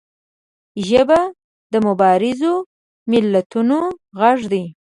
ژبه 0.87 1.21
د 1.73 1.73
مبارزو 1.87 2.53
ملتونو 3.11 3.77
غږ 4.19 4.39
دی 4.51 4.63